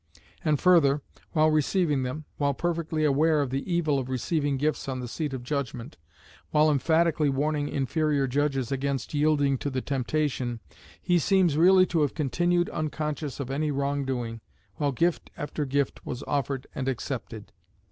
[0.43, 1.03] And further,
[1.33, 5.31] while receiving them, while perfectly aware of the evil of receiving gifts on the seat
[5.31, 5.95] of judgment,
[6.49, 10.59] while emphatically warning inferior judges against yielding to the temptation,
[10.99, 14.41] he seems really to have continued unconscious of any wrong doing
[14.77, 17.51] while gift after gift was offered and accepted.